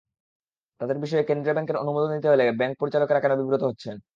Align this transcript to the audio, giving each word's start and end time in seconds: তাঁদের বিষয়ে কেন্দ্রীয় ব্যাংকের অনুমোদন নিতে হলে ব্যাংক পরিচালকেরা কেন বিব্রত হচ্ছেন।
তাঁদের 0.81 0.97
বিষয়ে 0.99 1.23
কেন্দ্রীয় 1.23 1.55
ব্যাংকের 1.55 1.81
অনুমোদন 1.83 2.09
নিতে 2.13 2.27
হলে 2.29 2.45
ব্যাংক 2.59 2.73
পরিচালকেরা 2.81 3.19
কেন 3.21 3.33
বিব্রত 3.39 3.63
হচ্ছেন। 3.65 3.95